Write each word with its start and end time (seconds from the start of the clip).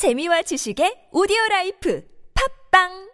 재미와 0.00 0.40
지식의 0.40 1.08
오디오 1.12 1.36
life 1.50 2.02
팟빵 2.70 3.10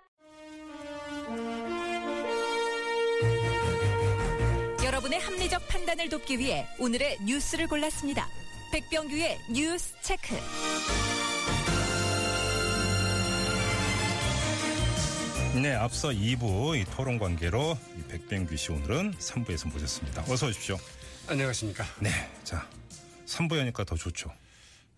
여러분의 4.85 5.19
합리적 5.19 5.67
판단을 5.67 6.09
돕기 6.09 6.39
위해 6.39 6.65
오늘의 6.79 7.19
뉴스를 7.27 7.67
골랐습니다. 7.67 8.29
백병규의 8.71 9.37
뉴스 9.51 9.95
체크. 10.01 10.37
네, 15.61 15.75
앞서 15.75 16.11
2부 16.11 16.81
이 16.81 16.85
토론 16.85 17.19
관계로 17.19 17.77
이 17.99 18.03
백병규 18.07 18.57
씨 18.57 18.71
오늘은 18.71 19.15
3부에서 19.15 19.73
모셨습니다. 19.73 20.23
어서 20.29 20.47
오십시오. 20.47 20.77
안녕하십니까. 21.27 21.85
네, 21.99 22.11
자 22.45 22.65
3부 23.27 23.59
하니까 23.59 23.83
더 23.83 23.97
좋죠. 23.97 24.31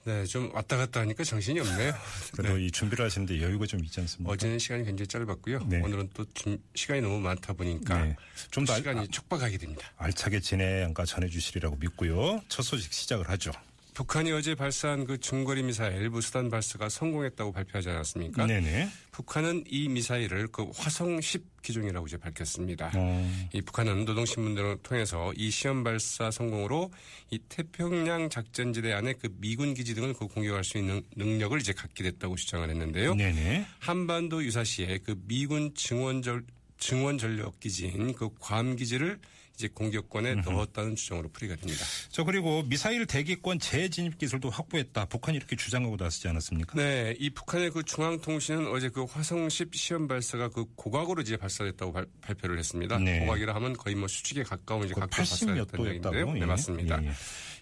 네, 0.08 0.24
좀 0.24 0.50
왔다 0.54 0.78
갔다 0.78 1.00
하니까 1.00 1.22
정신이 1.22 1.60
없네요. 1.60 1.92
그래도 2.32 2.56
네. 2.56 2.64
이 2.64 2.70
준비를 2.70 3.04
하시는데 3.04 3.42
여유가 3.42 3.66
좀 3.66 3.84
있지 3.84 4.00
않습니까? 4.00 4.32
어제는 4.32 4.58
시간이 4.58 4.86
굉장히 4.86 5.06
짧았고요. 5.06 5.66
네. 5.66 5.82
오늘은 5.82 6.08
또좀 6.14 6.56
시간이 6.74 7.02
너무 7.02 7.20
많다 7.20 7.52
보니까 7.52 8.02
네. 8.02 8.16
좀더 8.50 8.74
시간이 8.74 9.08
촉박하게 9.08 9.58
됩니다. 9.58 9.86
알차게 9.98 10.40
진행과 10.40 11.04
전해주시리라고 11.04 11.76
믿고요. 11.76 12.40
첫 12.48 12.62
소식 12.62 12.90
시작을 12.90 13.28
하죠. 13.28 13.52
북한이 13.98 14.30
어제 14.30 14.54
발사한 14.54 15.06
그 15.06 15.18
중거리 15.18 15.64
미사일 15.64 16.08
무수단 16.08 16.48
발사가 16.50 16.88
성공했다고 16.88 17.50
발표하지 17.50 17.90
않았습니까? 17.90 18.46
네네. 18.46 18.88
북한은 19.10 19.64
이 19.66 19.88
미사일을 19.88 20.46
그 20.52 20.70
화성 20.72 21.20
10 21.20 21.62
기종이라고 21.62 22.06
이제 22.06 22.16
밝혔습니다. 22.16 22.92
어, 22.94 23.48
이 23.52 23.60
북한은 23.60 24.04
노동신문 24.04 24.54
등을 24.54 24.78
통해서 24.84 25.32
이 25.34 25.50
시험 25.50 25.82
발사 25.82 26.30
성공으로 26.30 26.92
이 27.32 27.40
태평양 27.48 28.30
작전지대 28.30 28.92
안에 28.92 29.14
그 29.14 29.30
미군 29.40 29.74
기지 29.74 29.96
등을 29.96 30.14
그 30.14 30.28
공격할 30.28 30.62
수 30.62 30.78
있는 30.78 31.02
능력을 31.16 31.58
이제 31.58 31.72
갖게 31.72 32.04
됐다고 32.04 32.36
주장을 32.36 32.70
했는데요. 32.70 33.16
네네. 33.16 33.66
한반도 33.80 34.44
유사시에 34.44 34.98
그 34.98 35.16
미군 35.26 35.74
증원전 35.74 36.46
증원 36.78 37.18
전력 37.18 37.58
기지인 37.58 38.12
그 38.12 38.28
괌 38.38 38.76
기지를 38.76 39.18
이제 39.58 39.68
공격권에 39.74 40.36
넣었다는 40.36 40.94
주장으로 40.94 41.30
풀이가 41.30 41.56
됩니다. 41.56 41.84
자 42.10 42.22
그리고 42.22 42.62
미사일 42.62 43.06
대기권 43.06 43.58
재진입 43.58 44.16
기술도 44.16 44.50
확보했다. 44.50 45.06
북한이 45.06 45.36
이렇게 45.36 45.56
주장하고 45.56 45.96
나서지 45.98 46.28
않았습니까? 46.28 46.74
네, 46.76 47.16
이 47.18 47.28
북한의 47.30 47.70
그 47.70 47.82
중앙통신은 47.82 48.68
어제 48.68 48.88
그 48.88 49.02
화성 49.02 49.48
10 49.48 49.74
시험 49.74 50.06
발사가 50.06 50.48
그 50.48 50.64
고각으로 50.76 51.22
이제 51.22 51.36
발사됐다고 51.36 51.92
발, 51.92 52.06
표를 52.40 52.56
했습니다. 52.56 52.98
네. 52.98 53.18
고각이라 53.20 53.52
하면 53.56 53.72
거의 53.72 53.96
뭐 53.96 54.06
수직에 54.06 54.44
가까운 54.44 54.84
이제 54.84 54.94
80몇 54.94 55.10
발사됐다는 55.10 55.56
얘기인데요. 55.56 56.12
도였다고? 56.12 56.32
네, 56.34 56.40
예. 56.40 56.46
맞습니다. 56.46 57.02
예, 57.02 57.08
예. 57.08 57.12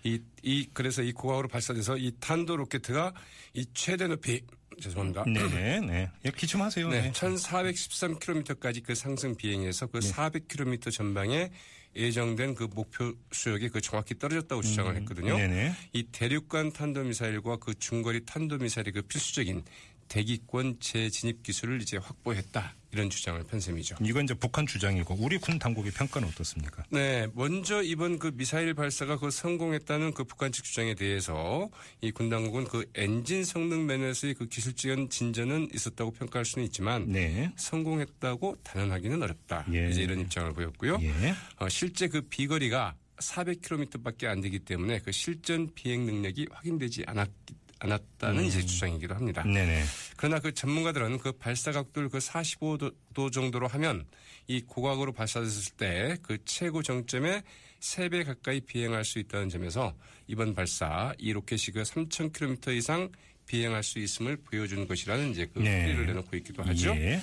이, 0.04 0.20
이 0.42 0.68
그래서 0.74 1.02
이 1.02 1.12
고각으로 1.12 1.48
발사돼서 1.48 1.96
이 1.96 2.12
탄도 2.20 2.56
로켓가 2.56 3.14
이 3.54 3.64
최대 3.72 4.06
높이 4.06 4.42
죄송합니다. 4.80 5.24
네네. 5.24 5.80
네. 5.80 6.10
예, 6.24 6.30
기침하세요. 6.30 6.88
네, 6.88 7.00
네. 7.02 7.12
1,413km까지 7.12 8.84
그 8.84 8.94
상승 8.94 9.34
비행해서 9.34 9.86
그 9.86 10.00
400km 10.00 10.92
전방에 10.92 11.50
예정된 11.96 12.54
그 12.54 12.64
목표 12.64 13.14
수역에 13.32 13.68
그 13.68 13.80
정확히 13.80 14.18
떨어졌다고 14.18 14.62
주장을 14.62 14.94
했거든요. 14.96 15.34
음, 15.34 15.38
네네. 15.38 15.72
이 15.92 16.02
대륙간 16.12 16.72
탄도미사일과 16.72 17.56
그 17.56 17.74
중거리 17.78 18.24
탄도미사일의 18.26 18.92
그 18.92 19.02
필수적인 19.02 19.64
대기권 20.08 20.78
재진입 20.80 21.42
기술을 21.42 21.82
이제 21.82 21.96
확보했다 21.96 22.74
이런 22.96 23.10
주장을 23.10 23.42
편 23.44 23.60
셈이죠. 23.60 23.96
이건 24.02 24.24
이제 24.24 24.32
북한 24.32 24.66
주장이고 24.66 25.16
우리 25.20 25.36
군 25.36 25.58
당국의 25.58 25.92
평가는 25.92 26.26
어떻습니까? 26.28 26.82
네, 26.90 27.26
먼저 27.34 27.82
이번 27.82 28.18
그 28.18 28.30
미사일 28.34 28.72
발사가 28.72 29.18
그 29.18 29.30
성공했다는 29.30 30.14
그 30.14 30.24
북한 30.24 30.50
측 30.50 30.64
주장에 30.64 30.94
대해서 30.94 31.68
이 32.00 32.10
군 32.16 32.30
당국은 32.30 32.64
그 32.64 32.86
엔진 32.94 33.44
성능 33.44 33.84
면에서의 33.84 34.32
그 34.34 34.48
기술적인 34.48 35.10
진전은 35.10 35.68
있었다고 35.74 36.12
평가할 36.12 36.46
수는 36.46 36.64
있지만 36.64 37.12
네. 37.12 37.52
성공했다고 37.56 38.56
단언하기는 38.62 39.22
어렵다. 39.22 39.66
예. 39.74 39.90
이제 39.90 40.00
이런 40.02 40.20
입장을 40.20 40.50
보였고요. 40.54 40.98
예. 41.02 41.34
어, 41.58 41.68
실제 41.68 42.08
그 42.08 42.22
비거리가 42.22 42.94
400km밖에 43.18 44.24
안 44.26 44.40
되기 44.40 44.58
때문에 44.60 45.00
그 45.00 45.12
실전 45.12 45.68
비행 45.74 46.06
능력이 46.06 46.46
확인되지 46.50 47.04
않았기 47.06 47.54
않았다는 47.78 48.44
이제 48.44 48.64
주장이기도 48.64 49.14
합니다. 49.14 49.42
네네. 49.42 49.84
그러나 50.16 50.38
그 50.38 50.52
전문가들은 50.52 51.18
그 51.18 51.32
발사 51.32 51.72
각도를 51.72 52.08
그 52.08 52.18
45도 52.18 53.32
정도로 53.32 53.68
하면 53.68 54.06
이 54.46 54.60
고각으로 54.62 55.12
발사됐을 55.12 55.72
때 55.76 56.16
그 56.22 56.38
최고 56.44 56.82
정점에 56.82 57.42
3배 57.80 58.24
가까이 58.24 58.60
비행할 58.60 59.04
수 59.04 59.18
있다는 59.18 59.48
점에서 59.48 59.94
이번 60.26 60.54
발사 60.54 61.12
이 61.18 61.32
로켓이 61.32 61.66
그 61.74 61.82
3,000km 61.82 62.76
이상 62.76 63.10
비행할 63.46 63.82
수 63.82 63.98
있음을 63.98 64.38
보여주는 64.38 64.86
것이라는 64.88 65.30
이제 65.30 65.48
그 65.52 65.60
네. 65.60 65.84
풀이를 65.84 66.06
내놓고 66.06 66.36
있기도 66.38 66.62
하죠. 66.64 66.90
예. 66.96 67.20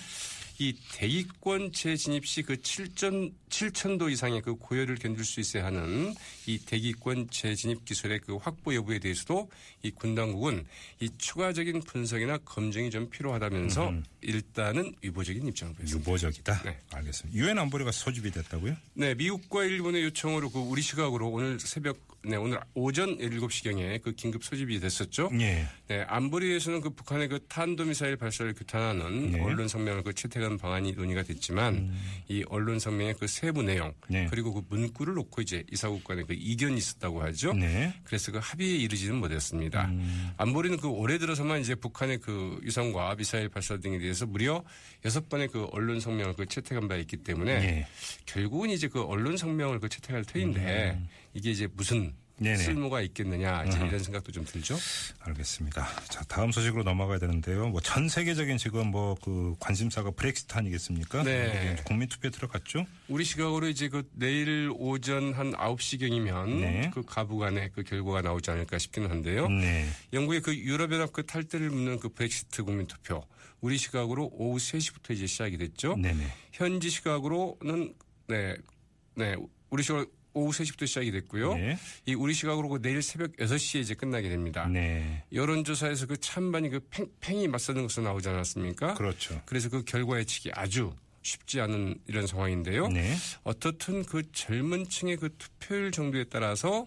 이 0.59 0.75
대기권 0.93 1.71
재진입 1.71 2.25
시 2.25 2.43
그 2.43 2.55
7천 2.55 3.33
7천도 3.49 4.11
이상의 4.11 4.41
그 4.41 4.55
고열을 4.55 4.95
견딜 4.95 5.23
수 5.25 5.39
있어야 5.39 5.65
하는 5.65 6.13
이 6.47 6.57
대기권 6.59 7.29
재진입 7.29 7.85
기술의 7.85 8.19
그 8.19 8.35
확보 8.37 8.73
여부에 8.73 8.99
대해서도 8.99 9.49
이 9.83 9.91
군 9.91 10.15
당국은 10.15 10.65
이 10.99 11.09
추가적인 11.17 11.81
분석이나 11.81 12.37
검증이 12.39 12.89
좀 12.91 13.09
필요하다면서 13.09 13.93
일단은 14.21 14.93
위보적인 15.01 15.45
입장을 15.47 15.73
보였습니다. 15.75 15.99
유보적이다. 16.11 16.63
네. 16.63 16.79
알겠습니다. 16.91 17.37
유엔 17.37 17.57
안보리가 17.57 17.91
소집이 17.91 18.31
됐다고요? 18.31 18.75
네, 18.93 19.13
미국과 19.15 19.63
일본의 19.65 20.03
요청으로 20.03 20.49
그 20.49 20.59
우리 20.59 20.81
시각으로 20.81 21.29
오늘 21.29 21.59
새벽 21.59 21.97
네, 22.25 22.37
오늘 22.37 22.57
오전 22.73 23.17
7시경에 23.17 24.01
그 24.01 24.13
긴급 24.13 24.45
소집이 24.45 24.79
됐었죠. 24.79 25.29
예. 25.41 25.67
네, 25.89 26.01
안보리에서는 26.07 26.79
그 26.79 26.89
북한의 26.91 27.27
그 27.27 27.39
탄도미사일 27.49 28.15
발사를 28.15 28.53
규탄하는 28.53 29.31
네. 29.31 29.41
언론 29.41 29.67
성명을 29.67 30.03
그 30.03 30.13
채택 30.13 30.42
한 30.43 30.57
방안이 30.57 30.93
논의가 30.93 31.23
됐지만 31.23 31.93
이 32.27 32.43
언론 32.47 32.79
성명의 32.79 33.15
그 33.19 33.27
세부 33.27 33.63
내용 33.63 33.93
네. 34.07 34.27
그리고 34.29 34.53
그 34.53 34.63
문구를 34.69 35.13
놓고 35.13 35.41
이제 35.41 35.63
이사국 35.71 36.03
간의 36.03 36.25
그 36.25 36.33
이견이 36.33 36.77
있었다고 36.77 37.21
하죠. 37.23 37.53
네. 37.53 37.93
그래서 38.03 38.31
그 38.31 38.39
합의에 38.41 38.77
이르지는 38.77 39.17
못했습니다. 39.17 39.91
안보리는 40.37 40.77
그 40.77 40.87
올해 40.87 41.17
들어서만 41.17 41.61
이제 41.61 41.75
북한의 41.75 42.19
그 42.19 42.59
위성과 42.61 43.15
미사일 43.15 43.49
발사 43.49 43.77
등에 43.77 43.97
대해서 43.99 44.25
무려 44.25 44.63
여섯 45.05 45.29
번의 45.29 45.49
그 45.49 45.67
언론 45.71 45.99
성명을 45.99 46.33
그 46.35 46.45
채택한 46.45 46.87
바 46.87 46.95
있기 46.97 47.17
때문에 47.17 47.51
예. 47.51 47.87
결국은 48.25 48.69
이제 48.69 48.87
그 48.87 49.01
언론 49.03 49.37
성명을 49.37 49.79
그 49.79 49.89
채택할 49.89 50.25
터인데 50.25 50.99
이게 51.33 51.51
이제 51.51 51.67
무슨 51.73 52.13
네네. 52.37 52.57
쓸모가 52.57 53.01
있겠느냐 53.01 53.63
이제 53.65 53.77
이런 53.77 53.99
생각도 53.99 54.31
좀 54.31 54.43
들죠. 54.43 54.75
알겠습니다. 55.19 55.87
자, 56.09 56.23
다음 56.25 56.51
소식으로 56.51 56.83
넘어가야 56.83 57.19
되는데요. 57.19 57.69
뭐 57.69 57.79
전 57.81 58.09
세계적인 58.09 58.57
지금 58.57 58.87
뭐 58.87 59.15
그 59.23 59.55
관심사가 59.59 60.11
브렉시트 60.11 60.55
아니겠습니까? 60.55 61.23
네. 61.23 61.75
국민 61.85 62.09
투표에 62.09 62.31
들어갔죠? 62.31 62.85
우리 63.07 63.23
시각으로 63.23 63.67
이제 63.67 63.87
그 63.87 64.09
내일 64.13 64.71
오전 64.75 65.33
한 65.33 65.53
9시경이면 65.53 66.59
네. 66.59 66.91
그 66.93 67.03
가부간의 67.03 67.71
그 67.73 67.83
결과가 67.83 68.21
나오지 68.21 68.49
않을까 68.51 68.77
싶기는 68.79 69.09
한데요. 69.09 69.47
네. 69.47 69.87
영국의 70.11 70.41
그 70.41 70.55
유럽연합 70.55 71.13
그 71.13 71.25
탈퇴를 71.25 71.69
묻는 71.69 71.99
그 71.99 72.09
브렉시트 72.09 72.63
국민 72.63 72.87
투표 72.87 73.23
우리 73.61 73.77
시각으로 73.77 74.29
오후 74.33 74.57
3시부터 74.57 75.11
이제 75.11 75.27
시작이 75.27 75.57
됐죠. 75.57 75.95
네네. 75.95 76.27
현지 76.51 76.89
시각으로는 76.89 77.93
네, 78.27 78.55
네 79.15 79.35
우리 79.69 79.83
시각 79.83 80.07
오후 80.33 80.51
3시부터 80.51 80.87
시작이 80.87 81.11
됐고요. 81.11 81.55
네. 81.55 81.77
이 82.05 82.13
우리 82.13 82.33
시각으로 82.33 82.69
그 82.69 82.81
내일 82.81 83.01
새벽 83.01 83.35
6시에 83.37 83.81
이제 83.81 83.93
끝나게 83.93 84.29
됩니다. 84.29 84.67
네. 84.67 85.23
여론조사에서 85.31 86.07
그 86.07 86.17
찬반이 86.17 86.69
그 86.69 86.79
팽, 86.89 87.07
팽이 87.19 87.47
맞서는 87.47 87.83
것으로 87.83 88.05
나오지 88.05 88.29
않았습니까? 88.29 88.95
그렇죠. 88.95 89.41
그래서 89.45 89.69
그 89.69 89.83
결과 89.83 90.19
예측이 90.19 90.51
아주 90.53 90.93
쉽지 91.21 91.61
않은 91.61 91.99
이런 92.07 92.27
상황인데요. 92.27 92.89
네. 92.89 93.15
어떻든 93.43 94.03
그 94.03 94.29
젊은 94.31 94.87
층의 94.89 95.17
그 95.17 95.29
투표율 95.37 95.91
정도에 95.91 96.25
따라서 96.25 96.85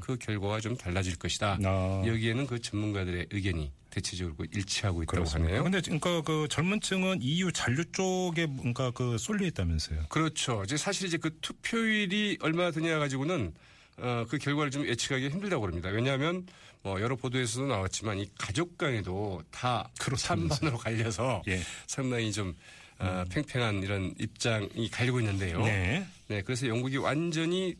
그 0.00 0.16
결과가 0.18 0.60
좀 0.60 0.76
달라질 0.76 1.16
것이다. 1.16 1.56
음. 1.60 1.62
아. 1.64 2.02
여기에는 2.06 2.46
그 2.46 2.60
전문가들의 2.60 3.28
의견이 3.30 3.72
대체적으로 3.96 4.36
그 4.36 4.46
일치하고 4.52 5.02
있다고 5.02 5.16
그렇습니다. 5.16 5.48
하네요. 5.48 5.64
근데 5.64 5.80
그러니까 5.80 6.20
그 6.20 6.46
젊은 6.50 6.80
층은 6.80 7.22
EU 7.22 7.50
잔류 7.52 7.82
쪽에 7.92 8.44
뭔가 8.44 8.90
그 8.90 9.16
쏠려 9.16 9.46
있다면서요. 9.46 10.06
그렇죠. 10.10 10.62
이제 10.64 10.76
사실 10.76 11.06
이제 11.06 11.16
그 11.16 11.30
투표율이 11.40 12.38
얼마나 12.42 12.70
되냐 12.70 12.98
가지고는 12.98 13.54
어, 13.98 14.26
그 14.28 14.36
결과를 14.36 14.70
좀 14.70 14.86
예측하기 14.86 15.30
힘들다고 15.30 15.66
합니다. 15.66 15.88
왜냐하면 15.88 16.46
뭐 16.82 17.00
여러 17.00 17.16
보도에서도 17.16 17.66
나왔지만 17.66 18.18
이 18.18 18.28
가족 18.38 18.76
간에도 18.76 19.42
다. 19.50 19.88
찬반으로 19.98 20.76
갈려서 20.76 21.42
예. 21.48 21.60
상당히 21.86 22.30
좀 22.30 22.54
어, 22.98 23.24
팽팽한 23.30 23.82
이런 23.82 24.14
입장이 24.18 24.90
갈리고 24.90 25.20
있는데요. 25.20 25.64
네. 25.64 26.06
네, 26.28 26.42
그래서 26.42 26.68
영국이 26.68 26.98
완전히 26.98 27.74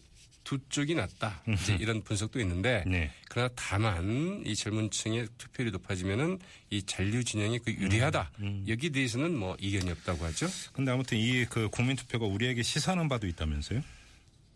두 0.46 0.58
쪽이 0.68 0.94
낫다. 0.94 1.42
이제 1.48 1.76
이런 1.80 2.02
분석도 2.02 2.38
있는데 2.40 2.84
네. 2.86 3.10
그러나 3.28 3.48
다만 3.56 4.44
이 4.46 4.54
젊은 4.54 4.90
층의 4.92 5.26
투표율이 5.36 5.72
높아지면은 5.72 6.38
이 6.70 6.84
잔류 6.84 7.24
진영이 7.24 7.58
그 7.58 7.72
유리하다. 7.72 8.30
음, 8.38 8.64
여기 8.68 8.90
대해서는 8.90 9.36
뭐 9.36 9.56
이견이 9.58 9.90
없다고 9.90 10.24
하죠. 10.26 10.46
근데 10.72 10.92
아무튼 10.92 11.18
이 11.18 11.44
그 11.50 11.68
국민 11.70 11.96
투표가 11.96 12.26
우리에게 12.26 12.62
시사하는 12.62 13.08
바도 13.08 13.26
있다면서요? 13.26 13.82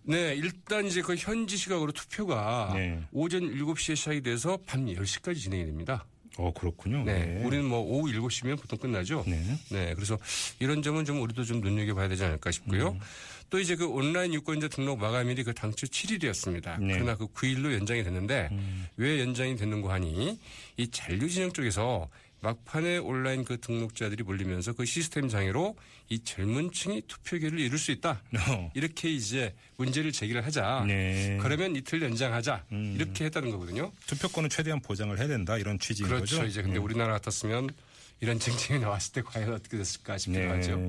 네, 0.05 0.35
일단 0.37 0.87
이제 0.87 1.03
그 1.03 1.17
현지 1.17 1.57
시각으로 1.57 1.91
투표가 1.91 2.71
네. 2.75 3.03
오전 3.11 3.43
7시에 3.53 3.97
시작이 3.97 4.21
돼서 4.23 4.59
밤 4.67 4.87
10시까지 4.87 5.39
진행이 5.39 5.67
됩니다. 5.67 6.07
어 6.37 6.53
그렇군요. 6.53 7.05
네. 7.05 7.27
네. 7.27 7.45
우리는 7.45 7.65
뭐 7.65 7.81
오후 7.81 8.11
7시면 8.11 8.61
보통 8.61 8.79
끝나죠. 8.79 9.25
네. 9.27 9.43
네. 9.71 9.95
그래서 9.95 10.19
이런 10.59 10.83
점은 10.83 11.05
좀 11.05 11.21
우리도 11.23 11.45
좀 11.45 11.61
눈여겨봐야 11.61 12.09
되지 12.09 12.25
않을까 12.25 12.51
싶고요. 12.51 12.91
음. 12.91 13.01
또 13.51 13.59
이제 13.59 13.75
그 13.75 13.87
온라인 13.87 14.33
유권자 14.33 14.69
등록 14.69 15.01
마감일이 15.01 15.43
그 15.43 15.53
당초 15.53 15.87
7일이었습니다. 15.87 16.81
네. 16.81 16.95
그러나 16.95 17.17
그 17.17 17.27
9일로 17.27 17.75
연장이 17.75 18.05
됐는데 18.05 18.49
음. 18.53 18.87
왜 18.97 19.21
연장이 19.21 19.57
됐는고 19.57 19.91
하니 19.91 20.39
이 20.77 20.89
잔류진영 20.91 21.53
쪽에서 21.53 22.09
막판에 22.41 22.99
온라인 22.99 23.45
그 23.45 23.61
등록자들이 23.61 24.23
몰리면서 24.23 24.73
그 24.73 24.85
시스템 24.85 25.29
장애로 25.29 25.77
이 26.09 26.25
젊은 26.25 26.73
층이 26.73 27.03
투표기를 27.07 27.59
이룰 27.59 27.79
수 27.79 27.93
있다. 27.93 28.23
어. 28.49 28.73
이렇게 28.75 29.11
이제 29.11 29.55
문제를 29.77 30.13
제기를 30.13 30.45
하자. 30.45 30.85
네. 30.87 31.39
그러면 31.41 31.77
이틀 31.77 32.03
연장하자. 32.03 32.65
음. 32.73 32.95
이렇게 32.97 33.27
했다는 33.27 33.51
거거든요. 33.51 33.93
투표권은 34.07 34.49
최대한 34.51 34.81
보장을 34.81 35.17
해야 35.19 35.29
된다 35.29 35.59
이런 35.59 35.79
취지인 35.79 36.09
그렇죠. 36.09 36.37
거죠. 36.39 36.47
이제 36.49 36.63
근데 36.63 36.79
네. 36.79 36.85
우리나라 36.85 37.13
같았으면 37.15 37.69
이런 38.21 38.39
쟁점이 38.41 38.81
나왔을 38.81 39.13
때 39.13 39.23
과연 39.23 39.53
어떻게 39.53 39.77
됐을까 39.77 40.19
싶기도 40.19 40.49
하죠. 40.49 40.81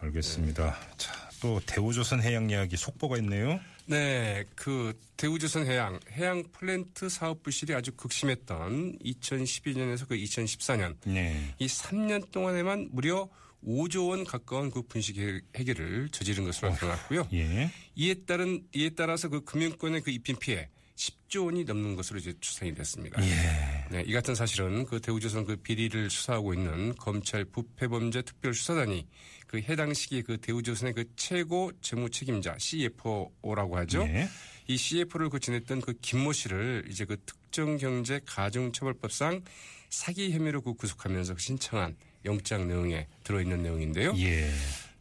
알겠습니다. 0.00 0.76
자, 0.96 1.30
또 1.42 1.60
대우조선 1.66 2.22
해양 2.22 2.48
이야기 2.48 2.76
속보가 2.76 3.18
있네요. 3.18 3.58
네, 3.86 4.44
그 4.54 4.96
대우조선 5.16 5.66
해양 5.66 5.98
해양 6.12 6.44
플랜트 6.52 7.08
사업 7.08 7.42
부실이 7.42 7.74
아주 7.74 7.90
극심했던 7.92 8.98
2012년에서 9.04 10.06
그 10.08 10.14
2014년 10.16 10.94
네. 11.04 11.52
이 11.58 11.66
3년 11.66 12.30
동안에만 12.30 12.90
무려 12.92 13.28
5조 13.66 14.10
원 14.10 14.24
가까운 14.24 14.70
그 14.70 14.82
분식 14.82 15.18
해- 15.18 15.40
해결을 15.56 16.10
저지른 16.10 16.44
것으로 16.44 16.70
나타났고요. 16.70 17.28
예. 17.32 17.70
이에 17.96 18.14
따른 18.24 18.62
이에 18.72 18.90
따라서 18.90 19.28
그 19.28 19.40
금융권의 19.44 20.02
그 20.02 20.10
입힌 20.12 20.36
피해 20.38 20.68
10조 20.96 21.46
원이 21.46 21.64
넘는 21.64 21.96
것으로 21.96 22.18
이제 22.20 22.32
추산이 22.40 22.74
됐습니다. 22.74 23.20
예. 23.24 23.86
네, 23.90 24.04
이 24.06 24.12
같은 24.12 24.34
사실은 24.36 24.84
그 24.84 25.00
대우조선 25.00 25.44
그 25.44 25.56
비리를 25.56 26.08
수사하고 26.10 26.54
있는 26.54 26.94
검찰 26.96 27.44
부패범죄 27.44 28.22
특별수사단이 28.22 29.06
그 29.52 29.60
해당 29.60 29.92
시기에 29.92 30.22
그 30.22 30.38
대우조선의 30.38 30.94
그 30.94 31.04
최고 31.14 31.70
재무 31.82 32.08
책임자 32.08 32.56
CFO라고 32.58 33.76
하죠. 33.76 34.02
예. 34.08 34.26
이 34.66 34.78
CFO를 34.78 35.28
그 35.28 35.38
지냈던 35.40 35.82
그 35.82 35.92
김모 36.00 36.32
씨를 36.32 36.86
이제 36.88 37.04
그 37.04 37.18
특정경제 37.26 38.20
가중처벌법상 38.24 39.42
사기 39.90 40.32
혐의로 40.32 40.62
그 40.62 40.72
구속하면서 40.72 41.36
신청한 41.36 41.96
영장 42.24 42.66
내용에 42.66 43.08
들어있는 43.24 43.62
내용인데요. 43.62 44.14
예. 44.16 44.50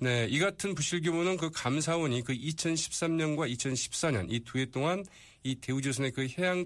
네, 0.01 0.27
이 0.29 0.37
같은 0.37 0.75
부실 0.75 1.01
규모는 1.01 1.37
그 1.37 1.49
감사원이 1.51 2.23
그 2.23 2.33
2013년과 2.33 3.49
2014년 3.55 4.29
이 4.29 4.41
두 4.43 4.57
해 4.59 4.65
동안 4.65 5.05
이 5.43 5.55
대우조선의 5.55 6.11
그 6.11 6.27
해양 6.37 6.65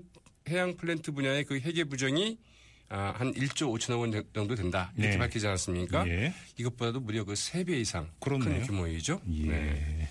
해양 0.50 0.76
플랜트 0.76 1.12
분야의 1.12 1.44
그 1.44 1.60
회계 1.60 1.84
부정이 1.84 2.40
아, 2.40 2.55
한 2.88 3.34
1조 3.34 3.78
5천억 3.78 4.00
원 4.00 4.12
정도 4.34 4.56
된다. 4.56 4.92
이렇게 4.96 5.14
네. 5.14 5.18
밝히지 5.18 5.48
않았습니까? 5.48 6.08
예. 6.08 6.34
이것보다도 6.58 7.00
무려 7.00 7.24
그 7.24 7.34
3배 7.34 7.70
이상 7.72 8.10
그렇네요. 8.20 8.60
큰 8.60 8.62
규모이죠. 8.64 9.22
예. 9.32 9.46
네. 9.48 10.10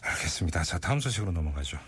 알겠습니다. 0.00 0.62
자, 0.62 0.78
다음 0.78 1.00
소식으로 1.00 1.32
넘어가죠. 1.32 1.78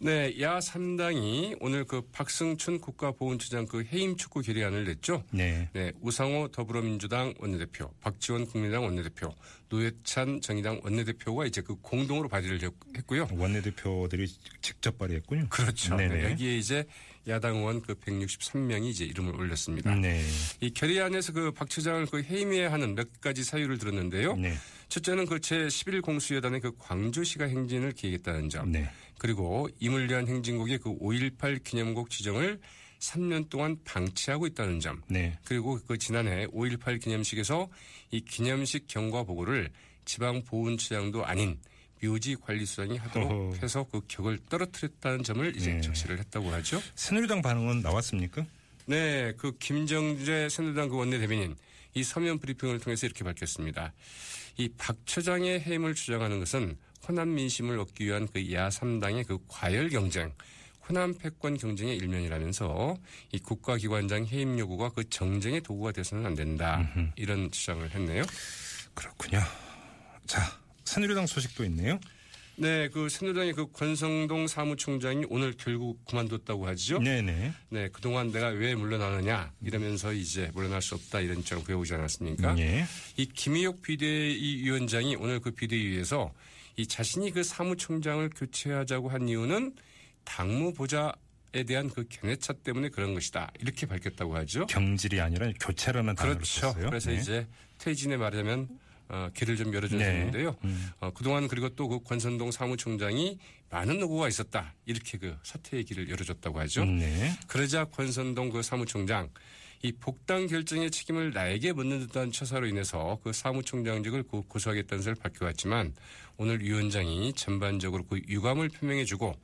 네, 0.00 0.40
야 0.40 0.60
3당이 0.60 1.56
오늘 1.60 1.84
그 1.84 2.02
박승춘 2.12 2.80
국가보훈처장 2.80 3.66
그 3.66 3.84
해임 3.92 4.16
촉구 4.16 4.42
결의안을 4.42 4.84
냈죠. 4.84 5.24
네. 5.32 5.68
네, 5.72 5.90
우상호 6.00 6.52
더불어민주당 6.52 7.34
원내대표, 7.40 7.92
박지원 8.00 8.46
국민의당 8.46 8.84
원내대표, 8.84 9.34
노회찬 9.68 10.40
정의당 10.40 10.80
원내대표가 10.84 11.46
이제 11.46 11.60
그 11.62 11.74
공동으로 11.82 12.28
발의를 12.28 12.60
했고요. 12.96 13.28
원내대표들이 13.32 14.28
직접 14.62 14.96
발의했군요. 14.98 15.48
그렇죠. 15.48 15.96
네, 15.96 16.06
네네. 16.06 16.30
여기에 16.30 16.56
이제 16.58 16.84
야당 17.28 17.56
의원 17.56 17.82
그 17.82 17.94
163명이 17.94 18.86
이제 18.86 19.04
이름을 19.04 19.36
올렸습니다. 19.36 19.94
네. 19.94 20.24
이 20.60 20.70
결의안에서 20.72 21.32
그 21.32 21.52
박 21.58 21.68
처장을 21.68 22.06
그 22.06 22.22
해임해야 22.22 22.72
하는 22.72 22.94
몇 22.94 23.20
가지 23.20 23.42
사유를 23.42 23.78
들었는데요. 23.78 24.36
네. 24.36 24.54
첫째는 24.88 25.26
그 25.26 25.36
제11 25.36 26.02
공수여단의 26.02 26.60
그 26.60 26.72
광주시가 26.78 27.46
행진을 27.46 27.92
기획했다는 27.92 28.48
점. 28.48 28.70
네. 28.70 28.88
그리고 29.18 29.68
위한 29.80 30.28
행진곡의 30.28 30.78
그 30.78 30.96
5.18 30.98 31.64
기념곡 31.64 32.10
지정을 32.10 32.60
3년 33.00 33.48
동안 33.48 33.76
방치하고 33.84 34.46
있다는 34.46 34.80
점. 34.80 35.02
네. 35.08 35.36
그리고 35.44 35.78
그 35.86 35.98
지난해 35.98 36.46
5.18 36.46 37.00
기념식에서 37.02 37.68
이 38.10 38.20
기념식 38.20 38.86
경과 38.86 39.24
보고를 39.24 39.70
지방 40.04 40.42
보훈처장도 40.44 41.24
아닌 41.24 41.58
묘지 42.02 42.36
관리수장이 42.36 42.96
하도록 42.98 43.30
어허. 43.30 43.54
해서 43.62 43.86
그 43.90 44.00
격을 44.08 44.38
떨어뜨렸다는 44.48 45.22
점을 45.24 45.56
이제 45.56 45.72
네. 45.74 45.80
적시를 45.80 46.18
했다고 46.18 46.50
하죠. 46.52 46.80
새누리당 46.94 47.42
반응은 47.42 47.80
나왔습니까? 47.82 48.44
네, 48.86 49.32
그 49.36 49.56
김정재 49.58 50.48
새누리당 50.48 50.88
그 50.88 50.96
원내대변인 50.96 51.56
이 51.94 52.02
서면 52.02 52.38
브리핑을 52.38 52.80
통해서 52.80 53.06
이렇게 53.06 53.24
밝혔습니다. 53.24 53.92
이 54.56 54.68
박 54.76 54.96
처장의 55.06 55.60
해임을 55.60 55.94
주장하는 55.94 56.40
것은 56.40 56.76
호남 57.06 57.34
민심을 57.34 57.78
얻기 57.78 58.04
위한 58.06 58.26
그 58.26 58.40
야3당의 58.40 59.26
그 59.26 59.38
과열 59.48 59.88
경쟁, 59.88 60.32
호남 60.88 61.14
패권 61.16 61.56
경쟁의 61.56 61.96
일면이라면서 61.96 62.96
이 63.32 63.38
국가기관장 63.38 64.26
해임 64.26 64.58
요구가 64.58 64.88
그 64.90 65.08
정쟁의 65.08 65.60
도구가 65.60 65.92
돼서는 65.92 66.26
안 66.26 66.34
된다. 66.34 66.88
이런 67.16 67.50
주장을 67.50 67.88
했네요. 67.88 68.24
그렇군요. 68.94 69.40
자, 70.26 70.40
새누리당 70.88 71.26
소식도 71.26 71.64
있네요. 71.66 72.00
네, 72.56 72.88
그 72.88 73.08
새누리당의 73.08 73.52
그 73.52 73.70
권성동 73.70 74.48
사무총장이 74.48 75.26
오늘 75.28 75.52
결국 75.56 76.04
그만뒀다고 76.06 76.66
하죠. 76.68 76.98
네네. 76.98 77.52
네, 77.68 77.88
그동안 77.92 78.32
내가 78.32 78.48
왜 78.48 78.74
물러나느냐 78.74 79.52
이러면서 79.62 80.12
이제 80.12 80.50
물러날 80.54 80.82
수 80.82 80.96
없다 80.96 81.20
이런 81.20 81.38
입장을 81.38 81.62
보여오지 81.62 81.94
않았습니까? 81.94 82.58
예. 82.58 82.84
이 83.16 83.26
김희옥 83.26 83.82
비대위 83.82 84.62
위원장이 84.64 85.14
오늘 85.16 85.38
그 85.38 85.52
비대위에서 85.52 86.32
이 86.76 86.86
자신이 86.86 87.30
그 87.30 87.44
사무총장을 87.44 88.28
교체하자고 88.30 89.08
한 89.08 89.28
이유는 89.28 89.74
당무 90.24 90.72
보좌에 90.72 91.64
대한 91.66 91.88
그 91.90 92.06
견해차 92.08 92.54
때문에 92.54 92.88
그런 92.88 93.14
것이다. 93.14 93.52
이렇게 93.60 93.86
밝혔다고 93.86 94.34
하죠. 94.36 94.66
경질이 94.66 95.20
아니라 95.20 95.52
교체라는 95.60 96.16
단어를 96.16 96.36
그렇죠. 96.38 96.60
썼어요. 96.60 96.86
그래서 96.88 97.10
네. 97.10 97.18
이제 97.18 97.46
퇴진에 97.78 98.16
말하자면 98.16 98.68
어, 99.08 99.28
길을 99.34 99.56
좀 99.56 99.72
열어준 99.72 99.98
네. 99.98 100.04
음. 100.64 100.90
어, 101.00 101.10
그동안 101.12 101.48
그리고 101.48 101.68
또 101.70 101.88
그 101.88 102.02
권선동 102.02 102.50
사무총장이 102.50 103.38
많은 103.70 103.98
노고가 103.98 104.28
있었다. 104.28 104.74
이렇게 104.86 105.16
그 105.18 105.36
사퇴의 105.42 105.84
길을 105.84 106.08
열어줬다고 106.10 106.58
하죠. 106.60 106.84
네. 106.84 107.32
그러자 107.46 107.84
권선동 107.86 108.50
그 108.50 108.62
사무총장 108.62 109.30
이 109.82 109.92
복당 109.92 110.46
결정의 110.48 110.90
책임을 110.90 111.32
나에게 111.32 111.72
묻는 111.72 112.00
듯한 112.00 112.32
처사로 112.32 112.66
인해서 112.66 113.18
그 113.22 113.32
사무총장직을 113.32 114.24
고- 114.24 114.42
고소하겠다는 114.42 114.98
것을 115.00 115.14
밝혀왔지만 115.14 115.94
오늘 116.36 116.60
위원장이 116.62 117.32
전반적으로 117.34 118.04
그 118.04 118.20
유감을 118.28 118.68
표명해주고 118.70 119.34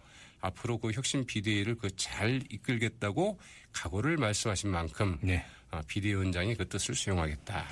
앞으로 0.40 0.78
그 0.78 0.90
혁신 0.92 1.25
비대위를 1.25 1.76
그 1.76 1.88
잘 1.97 2.42
이끌겠다고 2.50 3.38
각오를 3.73 4.16
말씀하신 4.18 4.71
만큼 4.71 5.18
네. 5.23 5.44
아, 5.71 5.80
비대위원장이 5.87 6.54
그 6.56 6.68
뜻을 6.68 6.94
수용하겠다. 6.94 7.64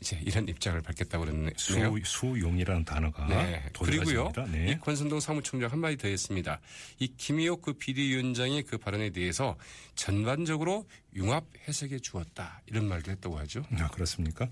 이제 0.00 0.18
이런 0.24 0.46
입장을 0.48 0.80
밝혔다고 0.80 1.24
그러네요. 1.24 1.50
수, 1.56 1.74
수용이라는 2.04 2.84
단어가 2.84 3.26
네. 3.26 3.62
그리고요. 3.78 4.32
네. 4.50 4.70
이 4.70 4.78
권선동 4.78 5.18
사무총장 5.18 5.72
한마디 5.72 5.96
더 5.96 6.06
했습니다. 6.08 6.60
이 7.00 7.08
김희옥 7.16 7.62
그 7.62 7.72
비대위원장의 7.72 8.62
그 8.62 8.78
발언에 8.78 9.10
대해서 9.10 9.56
전반적으로 9.96 10.86
융합 11.16 11.44
해석해 11.66 11.98
주었다. 11.98 12.62
이런 12.66 12.86
말도 12.86 13.10
했다고 13.10 13.38
하죠. 13.40 13.64
아, 13.78 13.88
그렇습니까? 13.88 14.48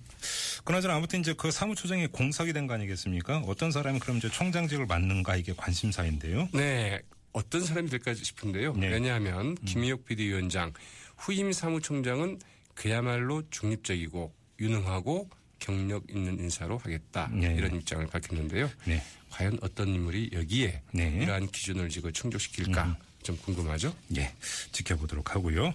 그나저나 0.64 0.96
아무튼 0.96 1.20
이제 1.20 1.32
그 1.36 1.50
사무처장이 1.50 2.08
공석이 2.08 2.52
된 2.52 2.66
거 2.66 2.74
아니겠습니까? 2.74 3.44
어떤 3.46 3.70
사람이 3.70 4.00
그럼 4.00 4.16
이제 4.16 4.28
총장직을 4.28 4.86
맡는가 4.86 5.36
이게 5.36 5.52
관심사인데요. 5.56 6.48
네. 6.52 7.00
어떤 7.32 7.62
사람이 7.64 7.88
될까 7.90 8.12
싶은데요. 8.14 8.72
네. 8.74 8.88
왜냐하면 8.88 9.54
김희옥 9.66 10.06
비대위원장 10.06 10.72
후임 11.16 11.52
사무총장은 11.52 12.40
그야말로 12.74 13.42
중립적이고 13.50 14.34
유능하고 14.58 15.28
경력 15.58 16.04
있는 16.10 16.38
인사로 16.38 16.78
하겠다. 16.78 17.28
네. 17.32 17.54
이런 17.54 17.74
입장을 17.76 18.06
밝혔는데요. 18.06 18.70
네. 18.86 19.02
과연 19.30 19.58
어떤 19.62 19.88
인물이 19.88 20.30
여기에 20.32 20.82
네. 20.92 21.18
이러한 21.22 21.48
기준을 21.48 21.88
지고 21.88 22.10
충족시킬까 22.10 22.96
좀 23.22 23.36
궁금하죠. 23.38 23.94
예. 24.16 24.32
지켜보도록 24.72 25.34
하고요. 25.34 25.74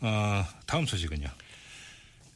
어, 0.00 0.44
다음 0.66 0.86
소식은요. 0.86 1.28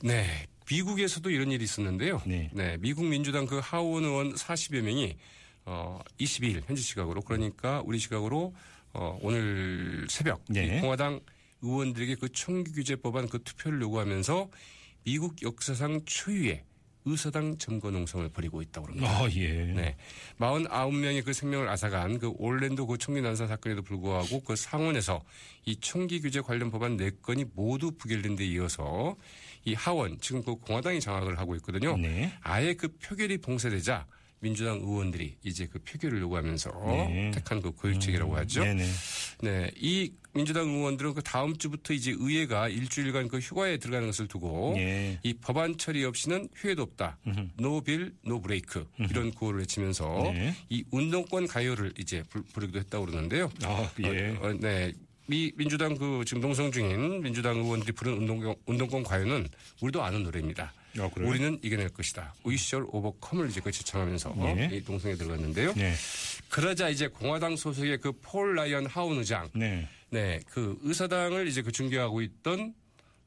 네. 0.02 0.46
미국에서도 0.70 1.28
이런 1.30 1.50
일이 1.50 1.64
있었는데요. 1.64 2.22
네. 2.26 2.50
미국 2.80 3.06
민주당 3.06 3.46
그 3.46 3.60
하원 3.62 4.04
의원 4.04 4.34
40여 4.34 4.80
명이 4.80 5.16
어 5.64 6.00
22일 6.18 6.62
현지 6.66 6.82
시각으로 6.82 7.22
그러니까 7.22 7.82
우리 7.84 7.98
시각으로 7.98 8.54
어 8.92 9.18
오늘 9.22 10.06
새벽 10.10 10.42
네. 10.48 10.78
이 10.78 10.80
공화당 10.80 11.20
의원들에게 11.62 12.16
그 12.16 12.28
총기 12.30 12.72
규제 12.72 12.96
법안 12.96 13.28
그 13.28 13.42
투표를 13.42 13.80
요구하면서 13.82 14.50
미국 15.04 15.42
역사상 15.42 16.02
초유의 16.04 16.64
의사당 17.04 17.58
점거 17.58 17.90
농성을 17.90 18.28
벌이고 18.28 18.62
있다고 18.62 18.86
합니다. 18.86 19.08
아, 19.08 19.28
예. 19.32 19.64
네. 19.64 19.96
49명의 20.38 21.24
그 21.24 21.32
생명을 21.32 21.68
앗아간 21.68 22.18
그 22.18 22.32
올랜도 22.36 22.86
그 22.86 22.96
총기 22.96 23.20
난사 23.20 23.48
사건에도 23.48 23.82
불구하고 23.82 24.40
그 24.40 24.54
상원에서 24.54 25.20
이 25.64 25.76
총기 25.80 26.20
규제 26.20 26.40
관련 26.40 26.70
법안 26.70 26.96
4건이 26.96 27.50
모두 27.54 27.90
부결된 27.90 28.36
데 28.36 28.46
이어서 28.46 29.16
이 29.64 29.74
하원 29.74 30.18
지금 30.20 30.44
그 30.44 30.54
공화당이 30.56 31.00
장악을 31.00 31.38
하고 31.38 31.56
있거든요. 31.56 31.96
네. 31.96 32.32
아예 32.40 32.74
그 32.74 32.88
표결이 32.98 33.38
봉쇄되자 33.38 34.06
민주당 34.38 34.76
의원들이 34.76 35.38
이제 35.44 35.66
그 35.66 35.78
표결을 35.80 36.20
요구하면서 36.20 36.70
네. 36.86 37.30
택한 37.32 37.62
그 37.62 37.70
고유책이라고 37.70 38.36
하죠. 38.38 38.64
네 38.64 38.74
네. 39.42 39.50
네, 39.50 39.70
이 39.76 40.12
민주당 40.34 40.68
의원들은 40.68 41.14
그 41.14 41.22
다음 41.22 41.56
주부터 41.56 41.92
이제 41.92 42.14
의회가 42.16 42.68
일주일간 42.68 43.28
그 43.28 43.38
휴가에 43.38 43.76
들어가는 43.76 44.06
것을 44.08 44.28
두고 44.28 44.74
예. 44.78 45.18
이 45.22 45.34
법안 45.34 45.76
처리 45.76 46.04
없이는 46.04 46.48
휴회도 46.54 46.80
없다. 46.82 47.18
No 47.58 47.74
bill, 47.74 48.14
no 48.24 48.40
break 48.40 48.86
이런 48.98 49.30
구호를 49.32 49.60
외치면서 49.60 50.30
네. 50.32 50.54
이 50.70 50.84
운동권 50.90 51.48
가요를 51.48 51.92
이제 51.98 52.22
불- 52.30 52.44
부르기도 52.44 52.78
했다고 52.78 53.06
그러는데요. 53.06 53.50
아, 53.64 53.90
예. 54.00 54.30
어, 54.40 54.46
어, 54.48 54.52
네. 54.58 54.92
미 55.26 55.52
민주당 55.56 55.96
그 55.96 56.22
지금 56.26 56.40
농성 56.40 56.72
중인 56.72 57.20
민주당 57.22 57.56
의원들이 57.58 57.92
부른 57.92 58.12
운동, 58.14 58.54
운동권 58.66 59.02
가요는 59.02 59.48
우리도 59.82 60.02
아는 60.02 60.22
노래입니다. 60.24 60.72
아? 60.98 61.08
우리는 61.16 61.58
이겨낼 61.62 61.88
것이다. 61.90 62.34
We 62.46 62.54
shall 62.54 62.88
overcome을 62.92 63.48
이제 63.50 63.60
그 63.60 63.70
제창하면서 63.70 64.34
네. 64.36 64.70
이 64.72 64.84
농성에 64.84 65.14
들어갔는데요. 65.14 65.72
네. 65.74 65.94
그러자 66.48 66.88
이제 66.90 67.08
공화당 67.08 67.56
소속의 67.56 67.98
그 67.98 68.12
폴 68.22 68.54
라이언 68.54 68.86
하원 68.86 69.18
의장 69.18 69.48
네. 69.54 69.88
네, 70.10 70.40
그 70.50 70.78
의사당을 70.82 71.48
이제 71.48 71.62
그 71.62 71.72
중계하고 71.72 72.20
있던 72.22 72.74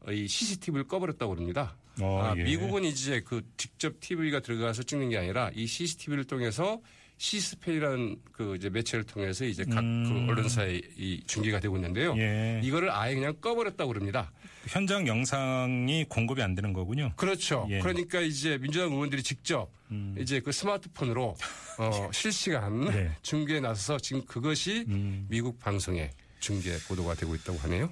이 0.10 0.28
CCTV를 0.28 0.88
꺼버렸다고 0.88 1.34
그럽니다. 1.34 1.76
어, 2.02 2.22
아, 2.22 2.38
예. 2.38 2.44
미국은 2.44 2.84
이제 2.84 3.22
그 3.26 3.42
직접 3.58 4.00
TV가 4.00 4.42
들어가서 4.42 4.84
찍는 4.84 5.10
게 5.10 5.18
아니라 5.18 5.50
이 5.56 5.66
CCTV를 5.66 6.26
통해서 6.26 6.80
시스페이라는 7.18 8.18
그 8.32 8.56
이제 8.56 8.70
매체를 8.70 9.06
통해서 9.06 9.46
이제 9.46 9.64
각그 9.64 10.28
언론사에 10.30 10.82
이 10.98 11.24
중계가 11.26 11.60
되고 11.60 11.76
있는데요. 11.78 12.14
음. 12.14 12.20
예. 12.20 12.62
이거를 12.64 12.92
아예 12.92 13.16
그냥 13.16 13.36
꺼버렸다고 13.40 13.94
그럽니다. 13.94 14.32
현장 14.68 15.08
영상이 15.08 16.06
공급이 16.10 16.42
안 16.42 16.56
되는 16.56 16.74
거군요. 16.74 17.14
그렇죠. 17.16 17.68
예. 17.70 17.78
음. 17.78 17.82
그러니까 17.82 18.20
이제 18.20 18.58
민주당 18.58 18.92
의원들이 18.92 19.24
직접 19.24 19.72
이제 20.18 20.40
그 20.40 20.52
스마트폰으로 20.52 21.36
어, 21.78 22.10
실시간 22.12 22.86
네. 22.86 23.16
중계에 23.22 23.60
나서서 23.60 24.00
지금 24.00 24.26
그것이 24.26 24.86
음. 24.88 25.26
미국 25.30 25.60
방송에 25.60 26.12
중계 26.40 26.78
보도가 26.88 27.16
되고 27.16 27.34
있다고 27.36 27.58
하네요. 27.60 27.92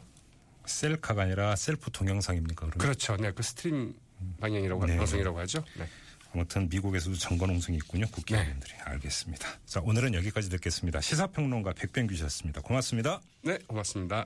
셀카가 0.65 1.23
아니라 1.23 1.55
셀프 1.55 1.91
동영상입니까? 1.91 2.67
그러면? 2.67 2.77
그렇죠. 2.77 3.17
네, 3.17 3.31
그 3.31 3.43
스트리밍 3.43 3.93
방송이라고 4.39 4.85
네. 4.85 4.97
방송이라고 4.97 5.39
하죠. 5.39 5.63
네. 5.77 5.85
아무튼 6.33 6.67
미국에서도 6.67 7.15
점거농성이 7.15 7.77
있군요. 7.77 8.05
국회의원들이. 8.11 8.73
알겠습니다. 8.85 9.47
자, 9.65 9.81
오늘은 9.83 10.15
여기까지 10.15 10.49
듣겠습니다. 10.49 10.99
시사평론가 10.99 11.73
백병규 11.73 12.15
씨였습니다. 12.15 12.61
고맙습니다. 12.61 13.21
네, 13.43 13.59
고맙습니다. 13.67 14.25